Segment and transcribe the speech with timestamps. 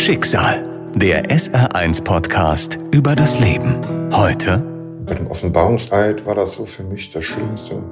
[0.00, 0.66] Schicksal.
[0.94, 3.76] Der SR1 -Podcast über das Leben.
[4.10, 4.64] Heute.
[5.04, 7.82] Bei dem Offenbarungseid war das so für mich das Schlimmste,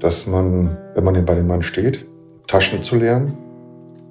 [0.00, 2.04] dass man, wenn man bei dem Mann steht,
[2.48, 3.38] Taschen zu leeren,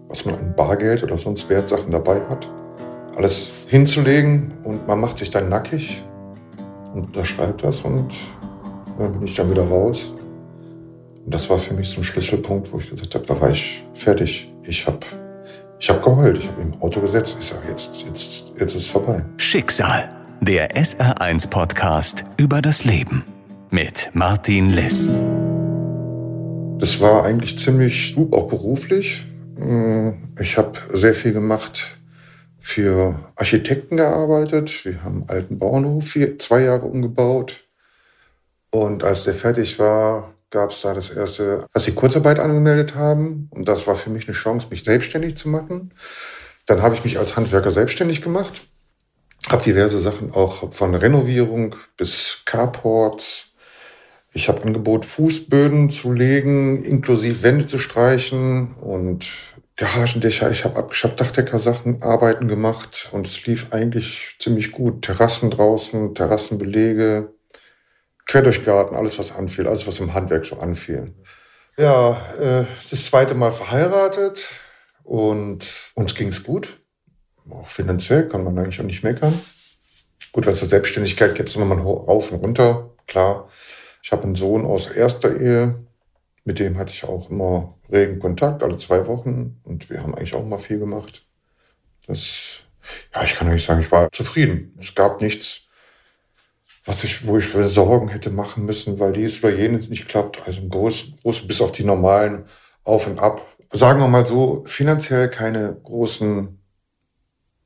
[0.07, 2.49] was man an Bargeld oder sonst Wertsachen dabei hat,
[3.17, 6.01] alles hinzulegen und man macht sich dann nackig
[6.93, 8.13] und unterschreibt das und
[8.97, 10.13] dann bin ich dann wieder raus.
[11.25, 13.85] Und das war für mich so ein Schlüsselpunkt, wo ich gesagt habe, da war ich
[13.93, 14.49] fertig.
[14.63, 14.99] Ich habe
[15.79, 17.37] ich hab geheult, ich habe im Auto gesetzt.
[17.39, 19.23] Ich sage, jetzt, jetzt, jetzt ist es vorbei.
[19.37, 20.09] Schicksal,
[20.41, 23.23] der SR1-Podcast über das Leben
[23.71, 25.11] mit Martin Liss.
[26.79, 29.25] Das war eigentlich ziemlich gut, auch beruflich.
[30.39, 31.97] Ich habe sehr viel gemacht
[32.59, 34.85] für Architekten gearbeitet.
[34.85, 37.63] Wir haben einen alten Bauernhof vier, zwei Jahre umgebaut.
[38.71, 43.49] Und als der fertig war, gab es da das erste, dass sie Kurzarbeit angemeldet haben.
[43.51, 45.93] Und das war für mich eine Chance, mich selbstständig zu machen.
[46.65, 48.61] Dann habe ich mich als Handwerker selbstständig gemacht,
[49.49, 53.51] habe diverse Sachen auch von Renovierung bis Carports.
[54.31, 59.27] Ich habe Angebot, Fußböden zu legen, inklusive Wände zu streichen und
[59.75, 60.49] Garagendächer.
[60.51, 65.01] Ich habe hab Dachdeckersachen, Arbeiten gemacht und es lief eigentlich ziemlich gut.
[65.01, 67.34] Terrassen draußen, Terrassenbelege,
[68.25, 71.13] Querdurchgarten, alles was anfiel, alles was im Handwerk so anfiel.
[71.77, 74.49] Ja, äh, das zweite Mal verheiratet
[75.03, 76.79] und uns ging es gut.
[77.49, 79.39] Auch finanziell kann man eigentlich auch nicht meckern.
[80.31, 83.49] Gut, der Selbstständigkeit gibt es immer mal rauf und runter, klar.
[84.01, 85.85] Ich habe einen Sohn aus erster Ehe,
[86.45, 89.59] mit dem hatte ich auch immer regen Kontakt, alle zwei Wochen.
[89.63, 91.25] Und wir haben eigentlich auch mal viel gemacht.
[92.05, 92.59] Das,
[93.13, 94.77] ja, ich kann nicht sagen, ich war zufrieden.
[94.79, 95.64] Es gab nichts,
[96.85, 100.43] was ich, wo ich Sorgen hätte machen müssen, weil dies oder jenes nicht klappt.
[100.45, 102.45] Also groß, groß bis auf die normalen
[102.83, 103.45] Auf und Ab.
[103.71, 106.59] Sagen wir mal so, finanziell keine großen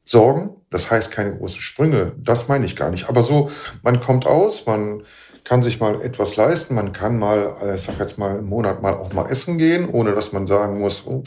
[0.05, 0.55] Sorgen.
[0.69, 2.13] Das heißt keine großen Sprünge.
[2.17, 3.09] Das meine ich gar nicht.
[3.09, 3.49] Aber so,
[3.83, 5.03] man kommt aus, man
[5.43, 6.75] kann sich mal etwas leisten.
[6.75, 9.89] Man kann mal, äh, ich sag jetzt mal, im Monat mal auch mal essen gehen,
[9.89, 11.23] ohne dass man sagen muss, oh,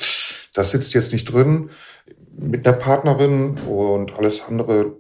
[0.54, 1.70] das sitzt jetzt nicht drin
[2.34, 4.96] mit der Partnerin und alles andere,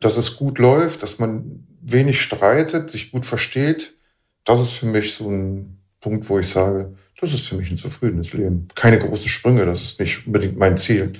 [0.00, 3.94] dass es gut läuft, dass man wenig streitet, sich gut versteht,
[4.44, 7.76] das ist für mich so ein Punkt, wo ich sage, das ist für mich ein
[7.76, 8.68] zufriedenes Leben.
[8.74, 11.12] Keine großen Sprünge, das ist nicht unbedingt mein Ziel.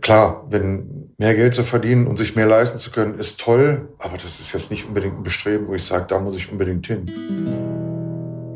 [0.00, 4.16] Klar, wenn mehr Geld zu verdienen und sich mehr leisten zu können, ist toll, aber
[4.16, 7.06] das ist jetzt nicht unbedingt ein Bestreben, wo ich sage, da muss ich unbedingt hin.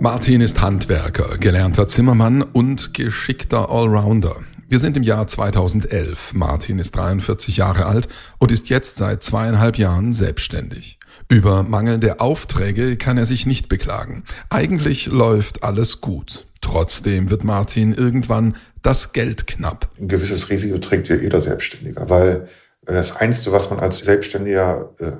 [0.01, 4.37] Martin ist Handwerker, gelernter Zimmermann und geschickter Allrounder.
[4.67, 6.33] Wir sind im Jahr 2011.
[6.33, 8.09] Martin ist 43 Jahre alt
[8.39, 11.00] und ist jetzt seit zweieinhalb Jahren selbstständig.
[11.31, 14.25] Über mangelnde Aufträge kann er sich nicht beklagen.
[14.49, 16.49] Eigentlich läuft alles gut.
[16.61, 19.89] Trotzdem wird Martin irgendwann das Geld knapp.
[20.01, 22.49] Ein gewisses Risiko trägt ja jeder Selbstständiger, weil
[22.85, 25.13] das Einzige, was man als Selbstständiger äh,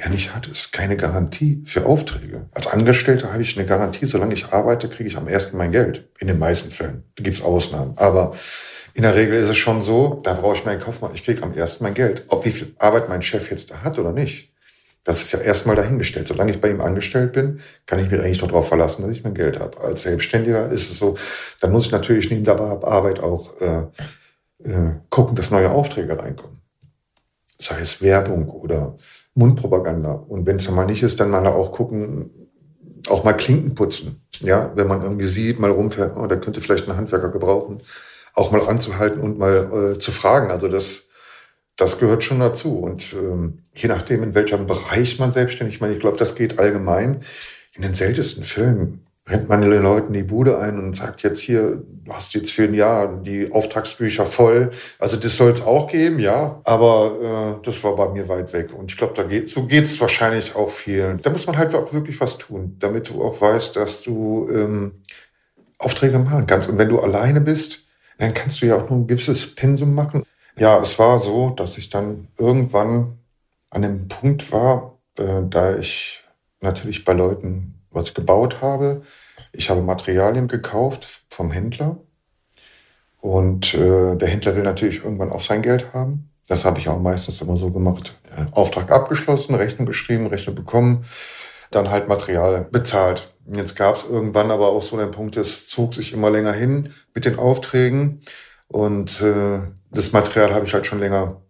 [0.00, 2.48] ja nicht hat, ist keine Garantie für Aufträge.
[2.52, 6.08] Als Angestellter habe ich eine Garantie, solange ich arbeite, kriege ich am ersten mein Geld.
[6.20, 7.02] In den meisten Fällen.
[7.16, 7.94] Da gibt es Ausnahmen.
[7.96, 8.36] Aber
[8.94, 11.52] in der Regel ist es schon so, da brauche ich meinen Kaufmann, ich kriege am
[11.52, 12.26] ersten mein Geld.
[12.28, 14.52] Ob wie viel Arbeit mein Chef jetzt da hat oder nicht.
[15.06, 16.26] Das ist ja erstmal dahingestellt.
[16.26, 19.22] Solange ich bei ihm angestellt bin, kann ich mich eigentlich noch darauf verlassen, dass ich
[19.22, 19.80] mein Geld habe.
[19.80, 21.14] Als Selbstständiger ist es so,
[21.60, 23.82] dann muss ich natürlich neben der Arbeit auch äh,
[24.68, 26.60] äh, gucken, dass neue Aufträge reinkommen.
[27.56, 28.96] Sei es Werbung oder
[29.34, 30.10] Mundpropaganda.
[30.10, 32.48] Und wenn es mal nicht ist, dann mal auch gucken,
[33.08, 34.22] auch mal Klinken putzen.
[34.40, 37.80] Ja, wenn man irgendwie sieht, mal rumfährt, oh, da könnte vielleicht ein Handwerker gebrauchen,
[38.34, 40.50] auch mal anzuhalten und mal äh, zu fragen.
[40.50, 41.05] Also das
[41.76, 42.78] das gehört schon dazu.
[42.78, 46.58] Und ähm, je nachdem, in welchem Bereich man selbstständig, ich meine, ich glaube, das geht
[46.58, 47.20] allgemein.
[47.74, 51.82] In den seltensten Fällen rennt man den Leuten die Bude ein und sagt jetzt hier,
[52.04, 54.70] du hast jetzt für ein Jahr die Auftragsbücher voll.
[54.98, 56.60] Also das soll es auch geben, ja.
[56.64, 58.72] Aber äh, das war bei mir weit weg.
[58.72, 61.20] Und ich glaube, da geht, so geht es wahrscheinlich auch vielen.
[61.20, 64.92] Da muss man halt auch wirklich was tun, damit du auch weißt, dass du ähm,
[65.78, 66.68] Aufträge machen kannst.
[66.68, 67.88] Und wenn du alleine bist,
[68.18, 70.24] dann kannst du ja auch nur ein gewisses Pensum machen.
[70.58, 73.18] Ja, es war so, dass ich dann irgendwann
[73.70, 76.24] an dem Punkt war, äh, da ich
[76.60, 79.02] natürlich bei Leuten was gebaut habe.
[79.52, 81.98] Ich habe Materialien gekauft vom Händler
[83.20, 86.30] und äh, der Händler will natürlich irgendwann auch sein Geld haben.
[86.48, 88.16] Das habe ich auch meistens immer so gemacht.
[88.52, 91.04] Auftrag abgeschlossen, Rechnung geschrieben, Rechnung bekommen,
[91.70, 93.34] dann halt Material bezahlt.
[93.52, 96.92] Jetzt gab es irgendwann aber auch so den Punkt, es zog sich immer länger hin
[97.14, 98.20] mit den Aufträgen.
[98.68, 99.60] Und äh,
[99.96, 101.42] das Material habe ich halt schon länger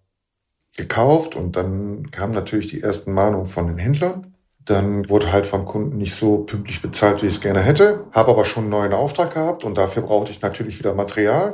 [0.76, 4.34] gekauft und dann kamen natürlich die ersten Mahnungen von den Händlern.
[4.64, 8.04] Dann wurde halt vom Kunden nicht so pünktlich bezahlt, wie ich es gerne hätte.
[8.12, 11.52] Habe aber schon einen neuen Auftrag gehabt und dafür brauchte ich natürlich wieder Material.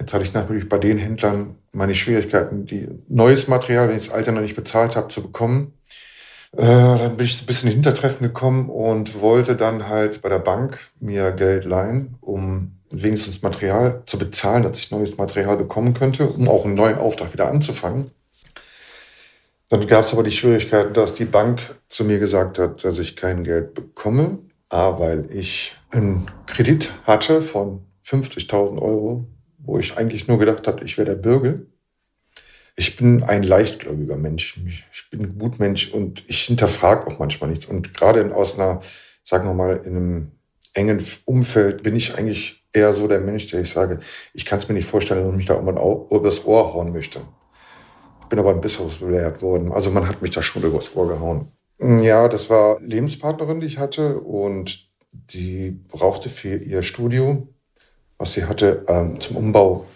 [0.00, 4.14] Jetzt hatte ich natürlich bei den Händlern meine Schwierigkeiten, die neues Material, wenn ich das
[4.14, 5.74] alte noch nicht bezahlt habe, zu bekommen.
[6.56, 10.38] Äh, dann bin ich ein bisschen in Hintertreffen gekommen und wollte dann halt bei der
[10.38, 16.28] Bank mir Geld leihen, um wenigstens Material zu bezahlen, dass ich neues Material bekommen könnte,
[16.28, 18.10] um auch einen neuen Auftrag wieder anzufangen.
[19.68, 23.16] Dann gab es aber die Schwierigkeit, dass die Bank zu mir gesagt hat, dass ich
[23.16, 24.38] kein Geld bekomme.
[24.70, 29.26] A, weil ich einen Kredit hatte von 50.000 Euro,
[29.58, 31.60] wo ich eigentlich nur gedacht habe, ich wäre der Bürger.
[32.76, 34.58] Ich bin ein leichtgläubiger Mensch.
[34.92, 37.66] Ich bin ein Gutmensch und ich hinterfrage auch manchmal nichts.
[37.66, 38.80] Und gerade aus einer,
[39.24, 40.32] sagen wir mal, in einem
[40.74, 44.00] engen Umfeld bin ich eigentlich eher so der Mensch, der ich sage,
[44.32, 47.20] ich kann es mir nicht vorstellen, dass ich mich da irgendwann übers Ohr hauen möchte.
[48.22, 49.72] Ich bin aber ein bisschen belehrt worden.
[49.72, 51.52] Also man hat mich da schon übers Ohr gehauen.
[51.80, 57.48] Ja, das war Lebenspartnerin, die ich hatte und die brauchte für ihr Studio,
[58.18, 59.86] was sie hatte, ähm, zum Umbau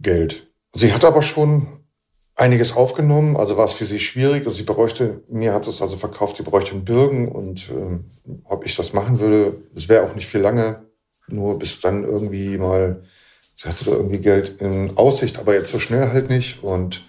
[0.00, 0.48] Geld.
[0.74, 1.76] Sie hat aber schon
[2.34, 4.44] einiges aufgenommen, also war es für sie schwierig.
[4.44, 8.10] Also sie bräuchte, mir hat es also verkauft, sie bräuchte einen Bürgen und ähm,
[8.44, 10.85] ob ich das machen würde, es wäre auch nicht viel lange,
[11.28, 13.02] nur bis dann irgendwie mal,
[13.54, 16.62] sie hatte da irgendwie Geld in Aussicht, aber jetzt so schnell halt nicht.
[16.62, 17.04] Und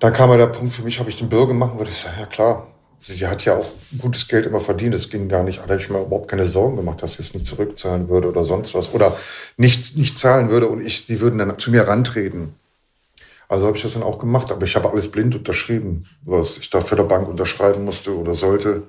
[0.00, 1.90] da kam ja der Punkt für mich, ob ich den Bürger machen würde.
[1.90, 2.68] Ich sage, ja klar,
[3.00, 3.66] sie hat ja auch
[3.98, 4.94] gutes Geld immer verdient.
[4.94, 7.34] Es ging gar nicht, da habe ich mir überhaupt keine Sorgen gemacht, dass sie es
[7.34, 8.92] nicht zurückzahlen würde oder sonst was.
[8.92, 9.16] Oder
[9.56, 12.54] nicht, nicht zahlen würde und ich, die würden dann zu mir rantreten.
[13.48, 16.68] Also habe ich das dann auch gemacht, aber ich habe alles blind unterschrieben, was ich
[16.68, 18.82] da für der Bank unterschreiben musste oder sollte.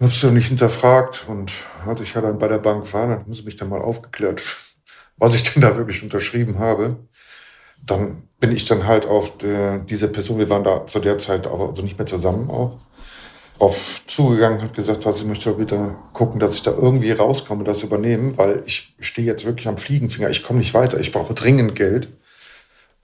[0.00, 1.52] Habe es nicht hinterfragt und
[1.86, 4.42] als ich ja dann bei der Bank war, dann haben sie mich dann mal aufgeklärt,
[5.16, 6.96] was ich denn da wirklich unterschrieben habe.
[7.86, 11.46] Dann bin ich dann halt auf die, diese Person, wir waren da zu der Zeit
[11.46, 12.78] auch also nicht mehr zusammen auch,
[13.58, 17.82] auf zugegangen, hat gesagt, was ich möchte wieder gucken, dass ich da irgendwie rauskomme, das
[17.82, 21.74] übernehmen, weil ich stehe jetzt wirklich am Fliegenfinger, ich komme nicht weiter, ich brauche dringend
[21.76, 22.08] Geld.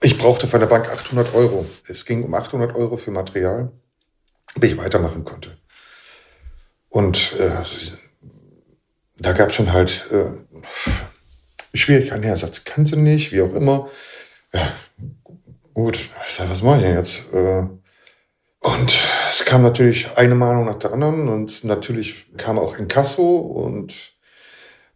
[0.03, 1.65] Ich brauchte von der Bank 800 Euro.
[1.87, 3.71] Es ging um 800 Euro für Material,
[4.55, 5.60] bis ich weitermachen konnte.
[6.91, 7.51] Und äh,
[9.17, 10.25] da gab es schon halt äh,
[11.73, 12.23] Schwierigkeiten.
[12.23, 13.87] Ja, Satz kann sie nicht, wie auch immer.
[14.53, 14.73] Ja,
[15.73, 17.33] gut, was mache ich denn jetzt?
[17.33, 17.63] Äh,
[18.59, 18.97] und
[19.29, 24.13] es kam natürlich eine Mahnung nach der anderen und natürlich kam auch Inkasso und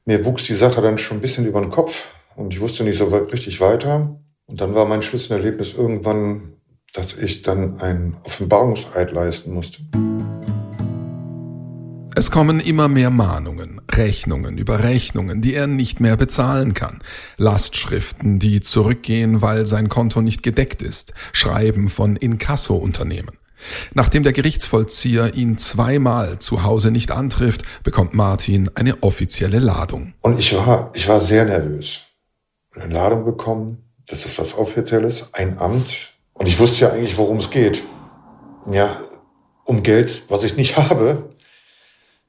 [0.03, 2.97] mir wuchs die Sache dann schon ein bisschen über den Kopf und ich wusste nicht
[2.97, 4.19] so richtig weiter.
[4.47, 6.57] Und dann war mein Schlüsselerlebnis irgendwann,
[6.94, 9.81] dass ich dann ein Offenbarungseid leisten musste.
[12.17, 17.00] Es kommen immer mehr Mahnungen, Rechnungen über Rechnungen, die er nicht mehr bezahlen kann,
[17.35, 23.38] Lastschriften, die zurückgehen, weil sein Konto nicht gedeckt ist, Schreiben von Inkasso-Unternehmen.
[23.94, 30.13] Nachdem der Gerichtsvollzieher ihn zweimal zu Hause nicht antrifft, bekommt Martin eine offizielle Ladung.
[30.21, 32.03] Und ich war, ich war sehr nervös.
[32.73, 36.13] Eine Ladung bekommen, das ist was Offizielles, ein Amt.
[36.31, 37.83] Und ich wusste ja eigentlich, worum es geht.
[38.71, 39.01] Ja,
[39.65, 41.34] um Geld, was ich nicht habe.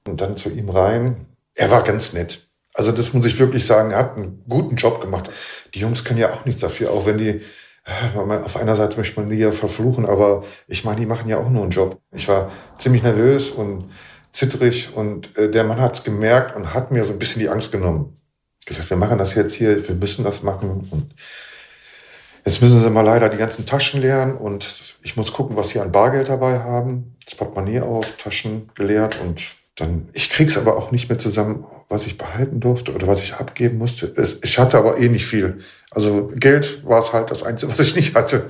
[0.06, 1.26] Und dann zu ihm rein.
[1.54, 2.48] Er war ganz nett.
[2.74, 5.30] Also das muss ich wirklich sagen, er hat einen guten Job gemacht.
[5.74, 7.40] Die Jungs können ja auch nichts dafür, auch wenn die,
[7.84, 11.38] äh, auf einer Seite möchte man die ja verfluchen, aber ich meine, die machen ja
[11.38, 11.98] auch nur einen Job.
[12.12, 13.88] Ich war ziemlich nervös und
[14.32, 17.48] zittrig und äh, der Mann hat es gemerkt und hat mir so ein bisschen die
[17.48, 18.20] Angst genommen.
[18.66, 20.88] Gesagt, wir machen das jetzt hier, wir müssen das machen.
[20.90, 21.14] Und
[22.46, 25.80] Jetzt müssen sie mal leider die ganzen Taschen leeren und ich muss gucken, was sie
[25.80, 27.16] an Bargeld dabei haben.
[27.24, 32.06] Das Portemonnaie auf, Taschen geleert und dann, ich krieg's aber auch nicht mehr zusammen, was
[32.06, 34.06] ich behalten durfte oder was ich abgeben musste.
[34.16, 35.58] Es, ich hatte aber eh nicht viel.
[35.90, 38.48] Also Geld war es halt das Einzige, was ich nicht hatte.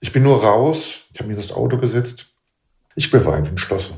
[0.00, 2.26] Ich bin nur raus, ich habe mir das Auto gesetzt.
[2.94, 3.92] Ich beweine im Schloss.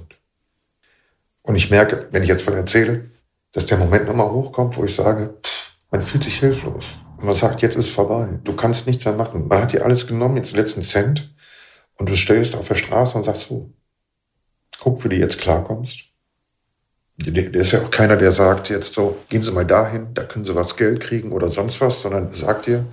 [1.42, 3.10] Und ich merke, wenn ich jetzt von erzähle,
[3.52, 6.98] dass der Moment nochmal hochkommt, wo ich sage, pff, man fühlt sich hilflos.
[7.18, 8.38] Und man sagt, jetzt ist es vorbei.
[8.44, 9.48] Du kannst nichts mehr machen.
[9.48, 11.34] Man hat dir alles genommen, jetzt den letzten Cent.
[11.98, 13.70] Und du stellst auf der Straße und sagst so,
[14.80, 16.06] guck, wie du jetzt klarkommst.
[17.16, 20.46] Der ist ja auch keiner, der sagt jetzt so, gehen Sie mal dahin, da können
[20.46, 22.86] Sie was Geld kriegen oder sonst was, sondern sagt dir,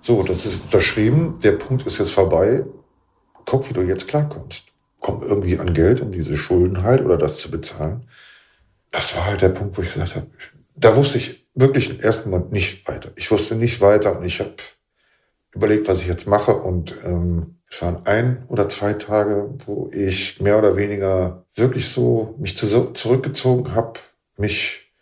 [0.00, 2.64] so, das ist unterschrieben, der Punkt ist jetzt vorbei,
[3.44, 4.72] guck, wie du jetzt klarkommst.
[5.00, 8.08] Komm irgendwie an Geld, um diese Schulden halt oder das zu bezahlen.
[8.92, 10.28] Das war halt der Punkt, wo ich gesagt habe,
[10.76, 13.10] da wusste ich wirklich im ersten Moment nicht weiter.
[13.16, 14.54] Ich wusste nicht weiter und ich habe
[15.58, 16.54] überlegt, was ich jetzt mache.
[16.54, 22.34] Und ähm, es waren ein oder zwei Tage, wo ich mehr oder weniger wirklich so
[22.38, 24.00] mich zu, zurückgezogen habe,
[24.36, 24.92] mich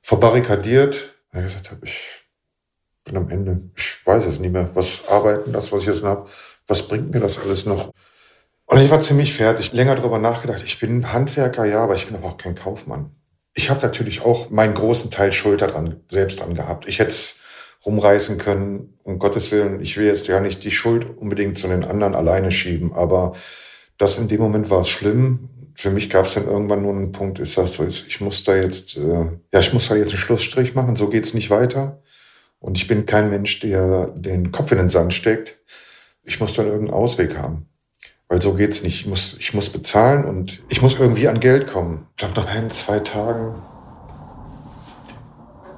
[0.00, 2.00] verbarrikadiert, und gesagt habe, ich
[3.04, 3.60] bin am Ende.
[3.76, 4.70] Ich weiß es nicht mehr.
[4.74, 6.28] Was arbeiten, das, was ich jetzt habe,
[6.66, 7.92] was bringt mir das alles noch?
[8.66, 10.62] Und ich war ziemlich fertig, länger darüber nachgedacht.
[10.64, 13.10] Ich bin Handwerker, ja, aber ich bin aber auch kein Kaufmann.
[13.52, 16.88] Ich habe natürlich auch meinen großen Teil Schuld daran, selbst dran gehabt.
[16.88, 17.40] Ich hätte es
[17.84, 18.98] rumreißen können.
[19.02, 22.50] Um Gottes Willen, ich will jetzt ja nicht die Schuld unbedingt zu den anderen alleine
[22.50, 23.34] schieben, aber
[23.98, 25.50] das in dem Moment war es schlimm.
[25.74, 28.56] Für mich gab es dann irgendwann nur einen Punkt, ist das so, ich muss da
[28.56, 32.02] jetzt, äh, ja, ich muss da jetzt einen Schlussstrich machen, so geht's nicht weiter.
[32.60, 35.60] Und ich bin kein Mensch, der den Kopf in den Sand steckt.
[36.22, 37.66] Ich muss dann irgendeinen Ausweg haben.
[38.28, 39.00] Weil so geht's nicht.
[39.02, 42.06] Ich muss, ich muss bezahlen und ich muss irgendwie an Geld kommen.
[42.12, 43.54] Ich glaube, nach ein, zwei Tagen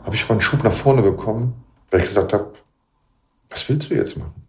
[0.04, 1.65] habe ich mal einen Schub nach vorne bekommen,
[1.96, 2.52] weil ich gesagt habe,
[3.48, 4.46] was willst du jetzt machen?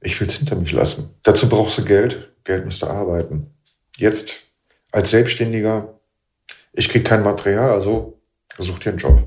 [0.00, 1.16] Ich will es hinter mich lassen.
[1.24, 2.32] Dazu brauchst du Geld.
[2.44, 3.50] Geld musst du arbeiten.
[3.96, 4.44] Jetzt
[4.92, 5.98] als Selbstständiger,
[6.74, 8.20] ich kriege kein Material, also
[8.56, 9.24] such dir einen Job.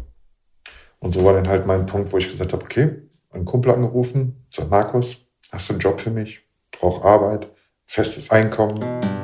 [0.99, 4.45] Und so war dann halt mein Punkt, wo ich gesagt habe, okay, einen Kumpel angerufen,
[4.49, 5.17] sagt Markus,
[5.51, 6.47] hast du einen Job für mich?
[6.71, 7.51] Brauch Arbeit,
[7.87, 9.18] festes Einkommen.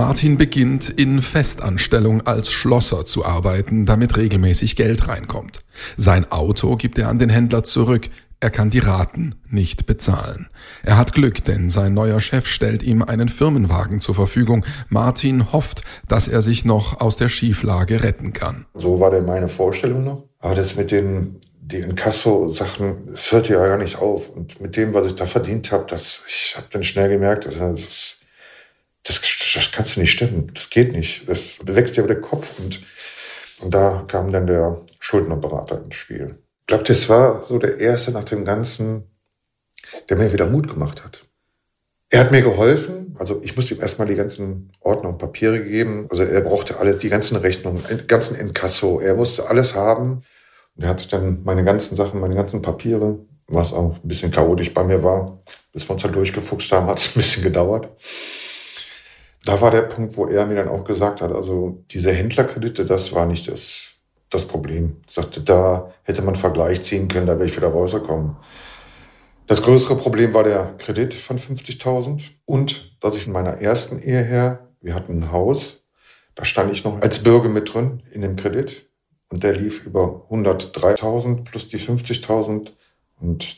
[0.00, 5.58] Martin beginnt in Festanstellung als Schlosser zu arbeiten, damit regelmäßig Geld reinkommt.
[5.98, 8.08] Sein Auto gibt er an den Händler zurück,
[8.40, 10.48] er kann die Raten nicht bezahlen.
[10.82, 14.64] Er hat Glück, denn sein neuer Chef stellt ihm einen Firmenwagen zur Verfügung.
[14.88, 18.64] Martin hofft, dass er sich noch aus der Schieflage retten kann.
[18.72, 20.24] So war denn meine Vorstellung noch.
[20.38, 24.30] Aber das mit den die Inkasso-Sachen, es hört ja gar nicht auf.
[24.30, 27.56] Und mit dem, was ich da verdient habe, das, ich habe dann schnell gemerkt, das,
[27.56, 28.19] ist,
[29.04, 29.20] das,
[29.54, 30.50] das kannst du nicht stimmen.
[30.54, 31.28] Das geht nicht.
[31.28, 32.58] Das wächst dir über den Kopf.
[32.58, 32.80] Und,
[33.60, 36.38] und da kam dann der Schuldnerberater ins Spiel
[36.70, 39.02] glaube, das war so der erste nach dem Ganzen,
[40.08, 41.26] der mir wieder Mut gemacht hat.
[42.10, 46.06] Er hat mir geholfen, also ich musste ihm erstmal die ganzen Ordner und Papiere geben.
[46.10, 50.22] Also er brauchte alle, die ganzen Rechnungen, den ganzen Inkasso, er musste alles haben.
[50.76, 54.72] Und er hat dann meine ganzen Sachen, meine ganzen Papiere, was auch ein bisschen chaotisch
[54.72, 55.42] bei mir war,
[55.72, 57.88] bis wir uns da durchgefuchst haben, hat es ein bisschen gedauert.
[59.50, 63.12] Da war der Punkt, wo er mir dann auch gesagt hat, also diese Händlerkredite, das
[63.12, 63.94] war nicht das,
[64.28, 64.98] das Problem.
[65.08, 68.36] Ich sagte, da hätte man Vergleich ziehen können, da wäre ich wieder rausgekommen.
[69.48, 74.22] Das größere Problem war der Kredit von 50.000 und dass ich in meiner ersten Ehe
[74.22, 75.82] her, wir hatten ein Haus,
[76.36, 78.88] da stand ich noch als Bürger mit drin in dem Kredit
[79.30, 82.70] und der lief über 103.000 plus die 50.000
[83.20, 83.56] und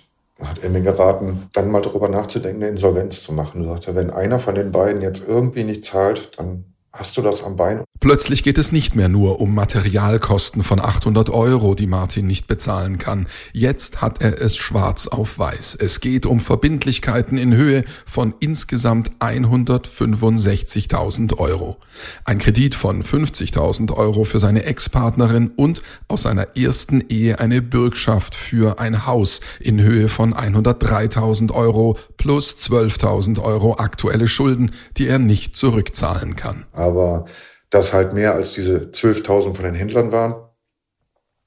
[0.49, 3.63] hat er mir geraten, dann mal darüber nachzudenken, eine Insolvenz zu machen.
[3.63, 7.43] Er sagte, wenn einer von den beiden jetzt irgendwie nicht zahlt, dann hast du das
[7.43, 7.85] am Bein.
[8.01, 12.99] Plötzlich geht es nicht mehr nur um Materialkosten von 800 Euro, die Martin nicht bezahlen
[12.99, 13.29] kann.
[13.53, 15.79] Jetzt hat er es schwarz auf weiß.
[15.81, 21.79] Es geht um Verbindlichkeiten in Höhe von insgesamt 165.000 Euro.
[22.25, 28.35] Ein Kredit von 50.000 Euro für seine Ex-Partnerin und aus seiner ersten Ehe eine Bürgschaft
[28.35, 35.21] für ein Haus in Höhe von 103.000 Euro plus 12.000 Euro aktuelle Schulden, die er
[35.21, 36.65] nicht zurückzahlen kann.
[36.83, 37.27] Aber
[37.71, 40.35] das halt mehr als diese 12.000 von den Händlern waren,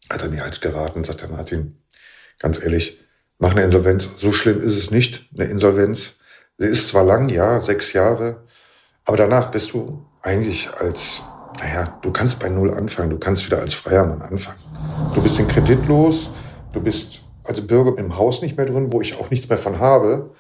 [0.10, 1.84] hat er mir halt geraten, sagt der Martin,
[2.40, 3.00] ganz ehrlich,
[3.38, 4.10] mach eine Insolvenz.
[4.16, 6.20] So schlimm ist es nicht, eine Insolvenz.
[6.58, 8.46] Sie ist zwar lang, ja, sechs Jahre,
[9.04, 11.22] aber danach bist du eigentlich als,
[11.60, 14.60] naja, du kannst bei Null anfangen, du kannst wieder als freier Mann anfangen.
[15.14, 16.32] Du bist den Kredit los,
[16.74, 19.80] du bist als Bürger im Haus nicht mehr drin, wo ich auch nichts mehr von
[19.80, 20.32] habe.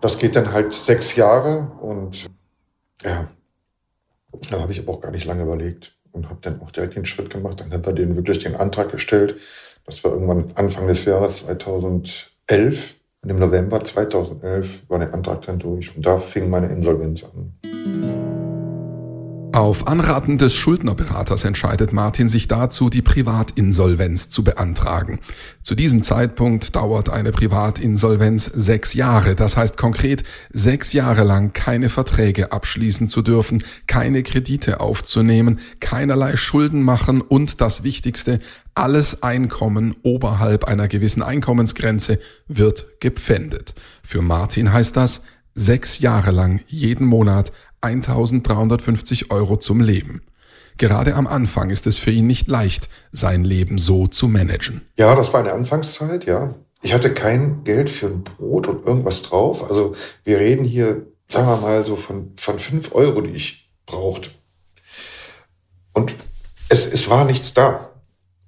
[0.00, 2.26] Das geht dann halt sechs Jahre und
[3.02, 3.28] ja,
[4.50, 7.06] da habe ich aber auch gar nicht lange überlegt und habe dann auch direkt den
[7.06, 7.60] Schritt gemacht.
[7.60, 9.36] Dann haben wir denen wirklich den Antrag gestellt.
[9.86, 12.96] Das war irgendwann Anfang des Jahres 2011.
[13.22, 18.19] Und im November 2011 war der Antrag dann durch und da fing meine Insolvenz an.
[19.60, 25.20] Auf Anraten des Schuldnerberaters entscheidet Martin sich dazu, die Privatinsolvenz zu beantragen.
[25.62, 29.34] Zu diesem Zeitpunkt dauert eine Privatinsolvenz sechs Jahre.
[29.34, 36.36] Das heißt konkret, sechs Jahre lang keine Verträge abschließen zu dürfen, keine Kredite aufzunehmen, keinerlei
[36.36, 38.38] Schulden machen und das Wichtigste,
[38.74, 43.74] alles Einkommen oberhalb einer gewissen Einkommensgrenze wird gepfändet.
[44.02, 45.24] Für Martin heißt das,
[45.54, 50.22] sechs Jahre lang jeden Monat 1350 Euro zum Leben.
[50.76, 54.82] Gerade am Anfang ist es für ihn nicht leicht, sein Leben so zu managen.
[54.96, 56.54] Ja, das war eine Anfangszeit, ja.
[56.82, 59.68] Ich hatte kein Geld für ein Brot und irgendwas drauf.
[59.68, 59.94] Also
[60.24, 64.30] wir reden hier, sagen wir mal, so von, von fünf Euro, die ich brauchte.
[65.92, 66.14] Und
[66.70, 67.90] es, es war nichts da.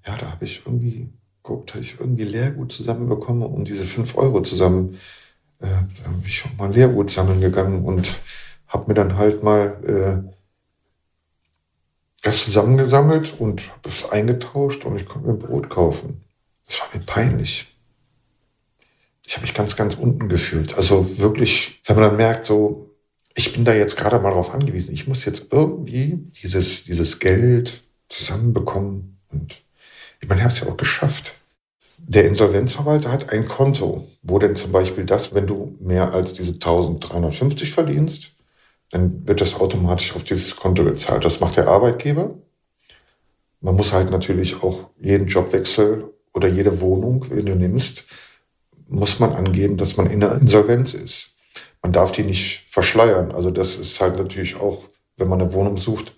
[0.07, 1.11] Ja, da habe ich irgendwie
[1.43, 4.99] geguckt, habe ich irgendwie Lehrgut zusammenbekommen, um diese fünf Euro zusammen,
[5.61, 8.09] äh, da bin ich auch mal Lehrgut sammeln gegangen und
[8.73, 10.33] habe mir dann halt mal äh,
[12.23, 16.23] das zusammengesammelt und habe es eingetauscht und ich konnte mir Brot kaufen.
[16.67, 17.67] Das war mir peinlich.
[19.27, 20.75] Ich habe mich ganz, ganz unten gefühlt.
[20.75, 22.91] Also wirklich, wenn man dann merkt, so,
[23.35, 24.95] ich bin da jetzt gerade mal drauf angewiesen.
[24.95, 29.19] Ich muss jetzt irgendwie dieses, dieses Geld zusammenbekommen.
[29.31, 29.63] Und
[30.21, 31.35] Ich meine, ich habe es ja auch geschafft.
[31.99, 36.55] Der Insolvenzverwalter hat ein Konto, wo denn zum Beispiel das, wenn du mehr als diese
[36.55, 38.37] 1350 verdienst,
[38.93, 41.25] dann wird das automatisch auf dieses Konto gezahlt.
[41.25, 42.35] Das macht der Arbeitgeber.
[43.61, 48.07] Man muss halt natürlich auch jeden Jobwechsel oder jede Wohnung, wenn du nimmst,
[48.89, 51.37] muss man angeben, dass man in der Insolvenz ist.
[51.81, 53.33] Man darf die nicht verschleiern.
[53.33, 54.85] Also das ist halt natürlich auch,
[55.17, 56.15] wenn man eine Wohnung sucht,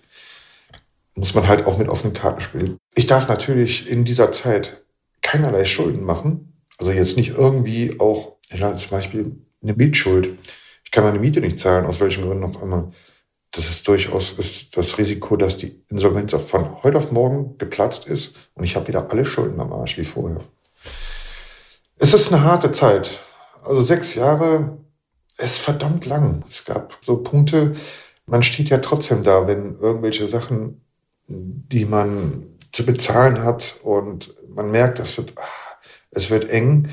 [1.15, 2.77] muss man halt auch mit offenen Karten spielen.
[2.93, 4.81] Ich darf natürlich in dieser Zeit
[5.21, 6.61] keinerlei Schulden machen.
[6.77, 9.31] Also jetzt nicht irgendwie auch, ja, zum Beispiel
[9.63, 10.37] eine Mietschuld.
[10.95, 12.89] Kann meine Miete nicht zahlen, aus welchen Gründen auch immer.
[13.51, 18.37] Das ist durchaus ist das Risiko, dass die Insolvenz von heute auf morgen geplatzt ist
[18.53, 20.39] und ich habe wieder alle Schulden am Arsch wie vorher.
[21.97, 23.19] Es ist eine harte Zeit.
[23.61, 24.77] Also sechs Jahre
[25.37, 26.45] ist verdammt lang.
[26.47, 27.75] Es gab so Punkte,
[28.25, 30.79] man steht ja trotzdem da, wenn irgendwelche Sachen,
[31.27, 35.77] die man zu bezahlen hat und man merkt, es wird, ah,
[36.11, 36.87] es wird eng.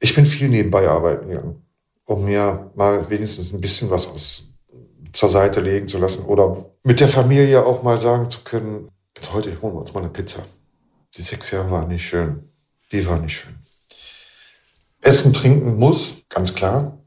[0.00, 1.62] Ich bin viel nebenbei arbeiten gegangen,
[2.12, 4.54] um mir mal wenigstens ein bisschen was aus,
[5.12, 8.88] zur Seite legen zu lassen oder mit der Familie auch mal sagen zu können,
[9.32, 10.44] heute holen wir uns mal eine Pizza.
[11.16, 12.48] Die sechs Jahre waren nicht schön.
[12.90, 13.54] Die waren nicht schön.
[15.00, 16.98] Essen, trinken muss, ganz klar.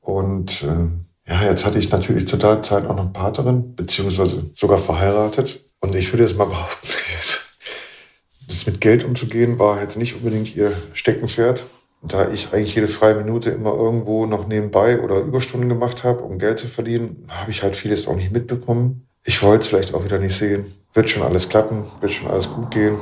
[0.00, 4.50] Und äh, ja, jetzt hatte ich natürlich zu der Zeit auch noch eine Partnerin, beziehungsweise
[4.54, 5.64] sogar verheiratet.
[5.80, 6.88] Und ich würde jetzt mal behaupten,
[8.46, 11.64] das mit Geld umzugehen war jetzt nicht unbedingt ihr Steckenpferd.
[12.08, 16.38] Da ich eigentlich jede freie Minute immer irgendwo noch nebenbei oder Überstunden gemacht habe, um
[16.38, 19.08] Geld zu verdienen, habe ich halt vieles auch nicht mitbekommen.
[19.24, 20.72] Ich wollte es vielleicht auch wieder nicht sehen.
[20.92, 22.98] Wird schon alles klappen, wird schon alles gut gehen.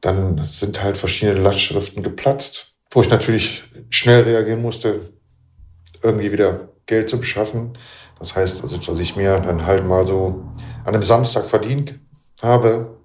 [0.00, 5.12] Dann sind halt verschiedene Lastschriften geplatzt, wo ich natürlich schnell reagieren musste,
[6.02, 7.78] irgendwie wieder Geld zu beschaffen.
[8.18, 10.44] Das heißt, also, dass ich mir dann halt mal so
[10.84, 11.98] an einem Samstag verdient
[12.42, 12.96] habe,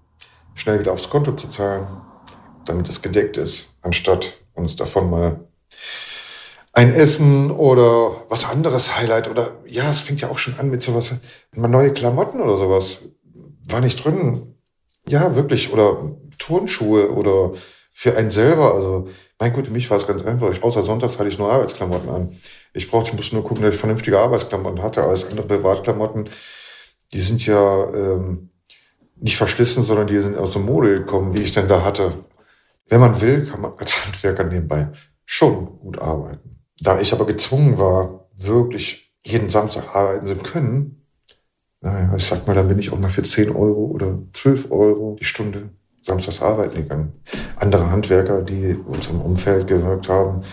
[0.55, 1.87] schnell wieder aufs Konto zu zahlen,
[2.65, 5.47] damit es gedeckt ist, anstatt uns davon mal
[6.73, 10.83] ein Essen oder was anderes Highlight oder ja, es fängt ja auch schon an mit
[10.83, 11.13] sowas,
[11.53, 13.03] mal neue Klamotten oder sowas.
[13.69, 14.55] War nicht drin.
[15.07, 15.73] Ja, wirklich.
[15.73, 17.53] Oder Turnschuhe oder
[17.91, 18.73] für einen selber.
[18.73, 20.51] Also, mein Gott, für mich war es ganz einfach.
[20.51, 22.37] Ich, außer sonntags hatte ich nur Arbeitsklamotten an.
[22.73, 25.03] Ich brauchte, ich musste nur gucken, dass ich vernünftige Arbeitsklamotten hatte.
[25.03, 26.29] Alles andere Privatklamotten,
[27.13, 28.49] die sind ja ähm,
[29.17, 32.13] nicht verschlissen, sondern die sind aus der Mode gekommen, wie ich denn da hatte.
[32.87, 34.89] Wenn man will, kann man als Handwerker nebenbei
[35.25, 36.57] schon gut arbeiten.
[36.79, 41.01] Da ich aber gezwungen war, wirklich jeden Samstag arbeiten zu können,
[41.81, 45.17] naja, ich sag mal, dann bin ich auch mal für 10 Euro oder 12 Euro
[45.19, 45.69] die Stunde
[46.03, 47.13] samstags arbeiten gegangen.
[47.55, 50.43] Andere Handwerker, die uns im Umfeld gewirkt haben,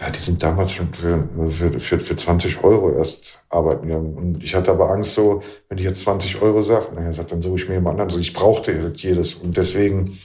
[0.00, 4.14] ja, die sind damals schon für, für, für, für 20 Euro erst arbeiten gegangen.
[4.14, 7.56] Und ich hatte aber Angst so, wenn ich jetzt 20 Euro sage, naja, dann suche
[7.56, 8.10] ich mir jemand anderen.
[8.10, 9.34] Also ich brauchte jedes.
[9.34, 10.16] Und deswegen,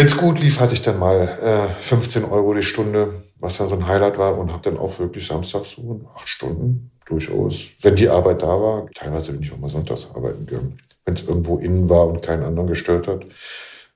[0.00, 3.68] wenn es gut lief, hatte ich dann mal äh, 15 Euro die Stunde, was dann
[3.68, 7.96] so ein Highlight war und habe dann auch wirklich samstags so acht Stunden durchaus, wenn
[7.96, 8.86] die Arbeit da war.
[8.94, 10.78] Teilweise bin ich auch mal sonntags arbeiten gegangen.
[11.04, 13.26] Wenn es irgendwo innen war und keinen anderen gestört hat,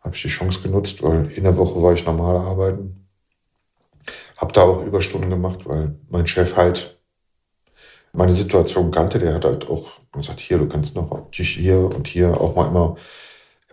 [0.02, 3.04] habe ich die Chance genutzt, weil in der Woche war ich normal arbeiten
[4.36, 6.98] habe da auch Überstunden gemacht, weil mein Chef halt
[8.12, 9.18] meine Situation kannte.
[9.18, 12.96] Der hat halt auch gesagt, hier, du kannst noch hier und hier auch mal immer,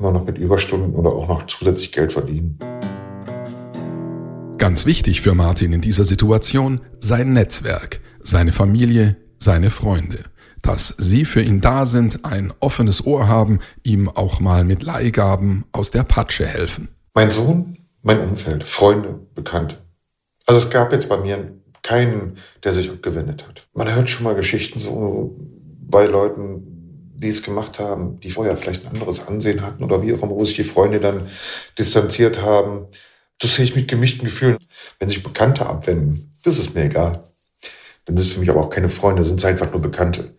[0.01, 2.57] immer noch mit Überstunden oder auch noch zusätzlich Geld verdienen.
[4.57, 10.25] Ganz wichtig für Martin in dieser Situation sein Netzwerk, seine Familie, seine Freunde.
[10.63, 15.65] Dass sie für ihn da sind, ein offenes Ohr haben, ihm auch mal mit Leihgaben
[15.71, 16.89] aus der Patsche helfen.
[17.13, 19.77] Mein Sohn, mein Umfeld, Freunde, Bekannte.
[20.45, 21.51] Also es gab jetzt bei mir
[21.83, 23.67] keinen, der sich abgewendet hat.
[23.73, 25.35] Man hört schon mal Geschichten so
[25.79, 26.70] bei Leuten,
[27.21, 30.31] die es gemacht haben, die vorher vielleicht ein anderes Ansehen hatten oder wie auch immer,
[30.31, 31.29] wo sich die Freunde dann
[31.77, 32.87] distanziert haben.
[33.39, 34.57] Das sehe ich mit gemischten Gefühlen.
[34.99, 37.23] Wenn sich Bekannte abwenden, das ist mir egal.
[38.05, 40.35] Dann sind es für mich aber auch keine Freunde, sind es einfach nur Bekannte.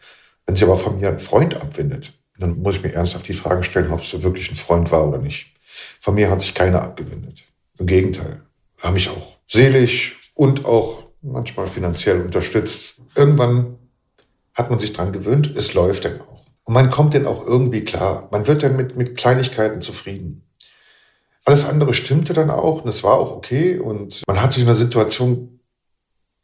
[0.46, 3.62] Wenn sich aber von mir ein Freund abwendet, dann muss ich mir ernsthaft die Frage
[3.62, 5.52] stellen, ob es wirklich ein Freund war oder nicht.
[6.00, 7.44] Von mir hat sich keiner abgewendet.
[7.78, 8.42] Im Gegenteil,
[8.78, 13.00] haben mich auch seelisch und auch manchmal finanziell unterstützt.
[13.14, 13.78] Irgendwann
[14.54, 16.31] hat man sich dran gewöhnt, es läuft dann auch.
[16.72, 18.28] Und man kommt dann auch irgendwie klar.
[18.30, 20.40] Man wird dann mit, mit Kleinigkeiten zufrieden.
[21.44, 24.66] Alles andere stimmte dann auch und es war auch okay und man hat sich in
[24.66, 25.60] der Situation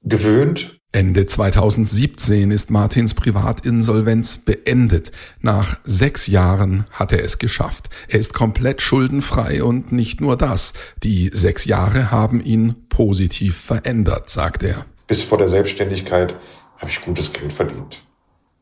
[0.02, 5.12] gewöhnt Ende 2017 ist Martins Privatinsolvenz beendet.
[5.40, 7.88] Nach sechs Jahren hat er es geschafft.
[8.08, 10.74] Er ist komplett schuldenfrei und nicht nur das.
[11.02, 14.84] Die sechs Jahre haben ihn positiv verändert, sagt er.
[15.06, 16.34] Bis vor der Selbstständigkeit
[16.76, 18.02] habe ich gutes Geld verdient.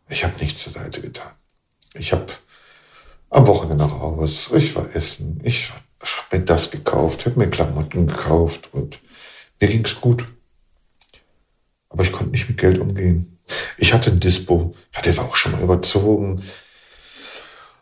[0.08, 1.35] Ich habe nichts zur Seite getan.
[1.98, 2.26] Ich habe
[3.30, 8.06] am Wochenende nach Hause, ich war essen, ich habe mir das gekauft, habe mir Klamotten
[8.06, 9.00] gekauft und
[9.60, 10.24] mir ging es gut.
[11.88, 13.38] Aber ich konnte nicht mit Geld umgehen.
[13.78, 16.42] Ich hatte ein Dispo, ja, der war auch schon mal überzogen.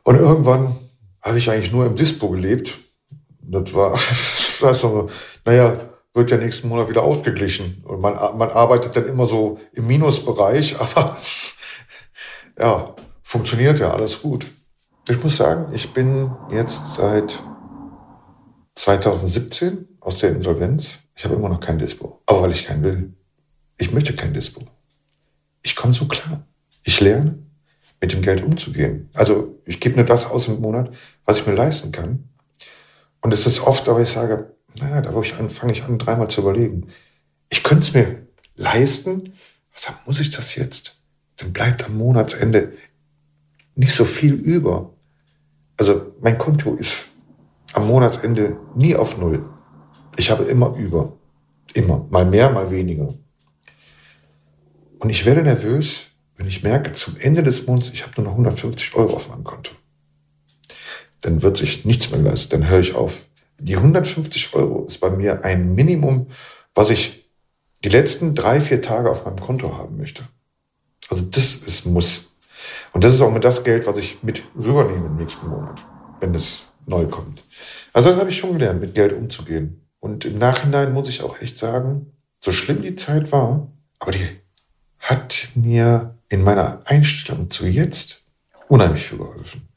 [0.02, 0.78] Und irgendwann
[1.22, 2.78] habe ich eigentlich nur im Dispo gelebt.
[3.40, 5.10] Das war, das war so,
[5.44, 7.82] naja, wird ja nächsten Monat wieder ausgeglichen.
[7.84, 11.58] Und man, man arbeitet dann immer so im Minusbereich, aber es,
[12.58, 14.46] ja, funktioniert ja alles gut.
[15.08, 17.42] Ich muss sagen, ich bin jetzt seit
[18.76, 21.00] 2017 aus der Insolvenz.
[21.16, 22.20] Ich habe immer noch kein Dispo.
[22.26, 23.14] Aber weil ich keinen will.
[23.78, 24.62] Ich möchte kein Dispo.
[25.62, 26.46] Ich komme so klar.
[26.82, 27.38] Ich lerne,
[28.00, 29.08] mit dem Geld umzugehen.
[29.14, 32.28] Also ich gebe nur das aus im Monat, was ich mir leisten kann.
[33.22, 36.28] Und es ist oft, aber ich sage, naja, da ich an, fange ich an, dreimal
[36.28, 36.88] zu überlegen.
[37.48, 39.32] Ich könnte es mir leisten.
[39.72, 41.00] Was muss ich das jetzt?
[41.36, 42.72] Dann bleibt am Monatsende
[43.74, 44.94] nicht so viel über.
[45.76, 47.08] Also mein Konto ist
[47.72, 49.48] am Monatsende nie auf Null.
[50.16, 51.16] Ich habe immer über.
[51.72, 52.06] Immer.
[52.10, 53.08] Mal mehr, mal weniger.
[54.98, 56.04] Und ich werde nervös,
[56.36, 59.44] wenn ich merke, zum Ende des Monats, ich habe nur noch 150 Euro auf meinem
[59.44, 59.72] Konto.
[61.20, 62.50] Dann wird sich nichts mehr leisten.
[62.50, 63.24] Dann höre ich auf.
[63.58, 66.28] Die 150 Euro ist bei mir ein Minimum,
[66.74, 67.30] was ich
[67.82, 70.26] die letzten drei, vier Tage auf meinem Konto haben möchte.
[71.08, 72.33] Also das ist Muss.
[72.94, 75.84] Und das ist auch mit das Geld, was ich mit rübernehme im nächsten Monat,
[76.20, 77.42] wenn es neu kommt.
[77.92, 79.82] Also das habe ich schon gelernt, mit Geld umzugehen.
[79.98, 84.24] Und im Nachhinein muss ich auch echt sagen, so schlimm die Zeit war, aber die
[85.00, 88.22] hat mir in meiner Einstellung zu jetzt
[88.68, 89.68] unheimlich viel geholfen.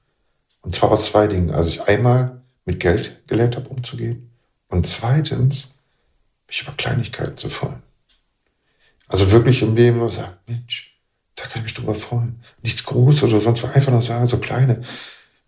[0.61, 1.49] Und zwar aus zwei Dingen.
[1.49, 4.29] Also ich einmal mit Geld gelernt habe, umzugehen.
[4.67, 5.75] Und zweitens,
[6.47, 7.81] mich über Kleinigkeiten zu freuen.
[9.07, 10.96] Also wirklich im Leben, wo man sagt, Mensch,
[11.37, 12.41] da kann ich mich drüber freuen.
[12.63, 14.81] Nichts Großes oder sonst was, einfach nur sagen, so kleine,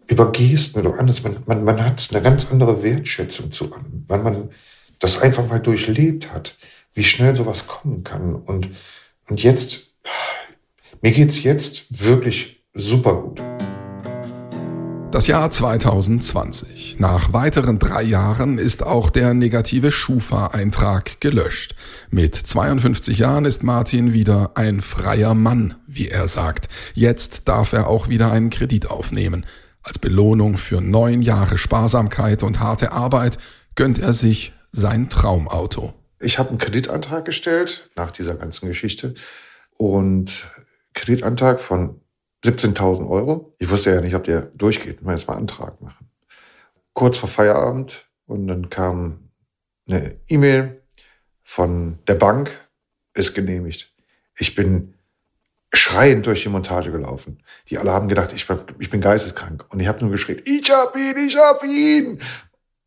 [0.08, 1.24] über Gesten oder anders.
[1.24, 4.50] Man, man, man hat eine ganz andere Wertschätzung zu allem, weil man
[5.00, 6.58] das einfach mal durchlebt hat,
[6.94, 8.36] wie schnell sowas kommen kann.
[8.36, 8.72] Und,
[9.28, 9.96] und jetzt,
[11.02, 13.42] mir geht's jetzt wirklich super gut.
[15.12, 16.98] Das Jahr 2020.
[17.00, 21.74] Nach weiteren drei Jahren ist auch der negative Schufa-Eintrag gelöscht.
[22.12, 26.70] Mit 52 Jahren ist Martin wieder ein freier Mann, wie er sagt.
[26.94, 29.48] Jetzt darf er auch wieder einen Kredit aufnehmen.
[29.82, 33.40] Als Belohnung für neun Jahre Sparsamkeit und harte Arbeit
[33.74, 35.96] gönnt er sich sein Traumauto.
[36.20, 39.16] Ich habe einen Kreditantrag gestellt nach dieser ganzen Geschichte
[39.76, 40.54] und
[40.94, 42.00] Kreditantrag von
[42.44, 43.54] 17.000 Euro.
[43.60, 45.00] Ich wusste ja nicht, ob der durchgeht.
[45.02, 46.10] Ich erst mal Antrag machen.
[46.94, 49.30] Kurz vor Feierabend und dann kam
[49.90, 50.82] eine E-Mail
[51.44, 52.52] von der Bank,
[53.14, 53.94] ist genehmigt.
[54.38, 54.94] Ich bin
[55.74, 57.44] schreiend durch die Montage gelaufen.
[57.68, 58.48] Die alle haben gedacht, ich,
[58.80, 59.66] ich bin geisteskrank.
[59.70, 62.22] Und ich habe nur geschrien, ich hab ihn, ich hab ihn.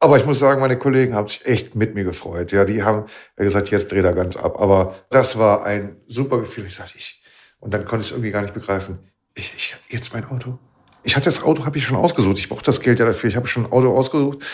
[0.01, 2.51] Aber ich muss sagen, meine Kollegen haben sich echt mit mir gefreut.
[2.51, 4.61] Ja, die haben gesagt, jetzt dreht er ganz ab.
[4.61, 6.67] Aber das war ein super Gefühl.
[6.67, 7.23] Ich sagte, ich,
[7.61, 8.99] und dann konnte ich es irgendwie gar nicht begreifen
[9.35, 10.59] ich, ich jetzt mein Auto.
[11.03, 12.39] Ich hatte das Auto, habe ich schon ausgesucht.
[12.39, 13.29] Ich brauche das Geld ja dafür.
[13.29, 14.45] Ich habe schon ein Auto ausgesucht.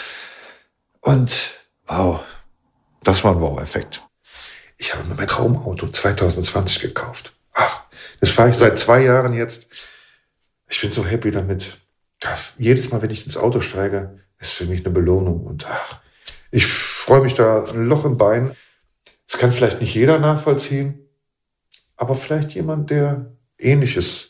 [1.00, 1.54] Und
[1.86, 2.20] wow,
[3.02, 4.02] das war ein Wow-Effekt.
[4.78, 7.32] Ich habe mir mein Traumauto 2020 gekauft.
[7.52, 7.82] Ach,
[8.20, 9.68] das fahre ich seit zwei Jahren jetzt.
[10.68, 11.78] Ich bin so happy damit.
[12.58, 15.44] Jedes Mal, wenn ich ins Auto steige, ist für mich eine Belohnung.
[15.46, 16.00] Und ach,
[16.50, 18.54] ich freue mich da ein Loch im Bein.
[19.26, 21.06] Das kann vielleicht nicht jeder nachvollziehen,
[21.96, 24.27] aber vielleicht jemand, der Ähnliches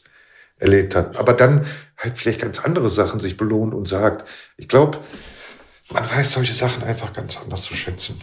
[0.59, 1.17] erlebt hat.
[1.17, 1.67] Aber dann
[1.97, 4.99] halt vielleicht ganz andere Sachen sich belohnt und sagt, ich glaube,
[5.91, 8.21] man weiß solche Sachen einfach ganz anders zu schätzen.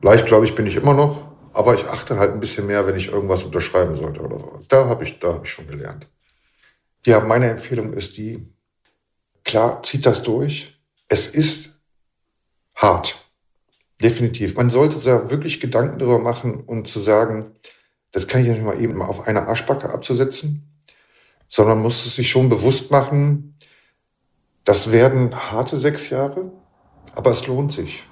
[0.00, 2.96] Leicht, glaube ich, bin ich immer noch, aber ich achte halt ein bisschen mehr, wenn
[2.96, 4.60] ich irgendwas unterschreiben sollte oder so.
[4.68, 6.06] Da habe ich, hab ich schon gelernt.
[7.06, 8.52] Ja, meine Empfehlung ist die,
[9.44, 10.78] klar, zieht das durch.
[11.08, 11.78] Es ist
[12.74, 13.22] hart.
[14.02, 14.56] Definitiv.
[14.56, 17.52] Man sollte da wirklich Gedanken darüber machen und zu sagen,
[18.12, 20.75] das kann ich nicht mal eben mal auf eine Arschbacke abzusetzen
[21.48, 23.54] sondern muss es sich schon bewusst machen,
[24.64, 26.50] das werden harte sechs Jahre,
[27.14, 28.02] aber es lohnt sich.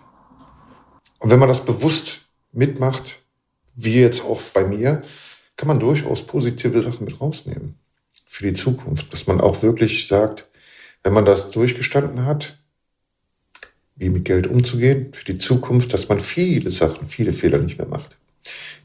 [1.18, 2.20] Und wenn man das bewusst
[2.52, 3.24] mitmacht,
[3.74, 5.02] wie jetzt auch bei mir,
[5.56, 7.78] kann man durchaus positive Sachen mit rausnehmen
[8.26, 9.12] für die Zukunft.
[9.12, 10.48] Dass man auch wirklich sagt,
[11.02, 12.58] wenn man das durchgestanden hat,
[13.96, 17.86] wie mit Geld umzugehen, für die Zukunft, dass man viele Sachen, viele Fehler nicht mehr
[17.86, 18.16] macht,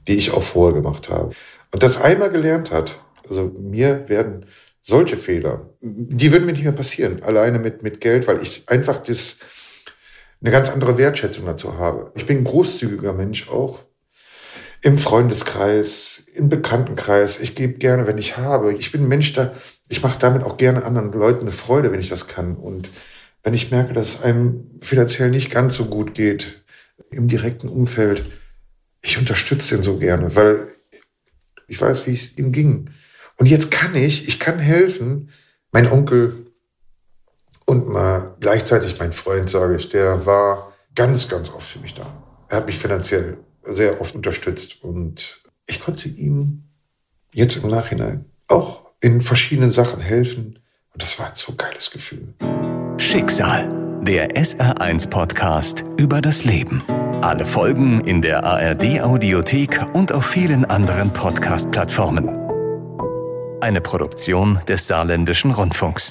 [0.08, 1.34] die ich auch vorher gemacht habe.
[1.72, 4.46] Und das einmal gelernt hat, also mir werden
[4.82, 9.02] solche Fehler, die würden mir nicht mehr passieren, alleine mit, mit Geld, weil ich einfach
[9.02, 9.39] das,
[10.42, 12.12] eine ganz andere Wertschätzung dazu habe.
[12.15, 13.80] Ich bin ein großzügiger Mensch auch.
[14.82, 17.42] Im Freundeskreis, im Bekanntenkreis.
[17.42, 18.74] Ich gebe gerne, wenn ich habe.
[18.74, 19.54] Ich bin ein Mensch, da,
[19.89, 22.56] ich mache damit auch gerne anderen Leuten eine Freude, wenn ich das kann.
[22.56, 22.89] Und
[23.44, 26.63] wenn ich merke, dass einem finanziell nicht ganz so gut geht
[27.12, 28.24] im direkten Umfeld,
[29.02, 30.68] ich unterstütze ihn so gerne, weil
[31.68, 32.89] ich weiß, wie es ihm ging.
[33.39, 35.30] Und jetzt kann ich, ich kann helfen.
[35.71, 36.45] Mein Onkel
[37.65, 42.06] und mal gleichzeitig mein Freund, sage ich, der war ganz, ganz oft für mich da.
[42.49, 46.63] Er hat mich finanziell sehr oft unterstützt und ich konnte ihm
[47.32, 50.60] jetzt im Nachhinein auch in verschiedenen Sachen helfen.
[50.93, 52.34] Und das war ein so geiles Gefühl.
[52.97, 53.69] Schicksal,
[54.02, 56.84] der SR1-Podcast über das Leben.
[57.21, 62.49] Alle Folgen in der ARD-Audiothek und auf vielen anderen Podcast-Plattformen.
[63.62, 66.08] Eine Produktion des Saarländischen Rundfunks.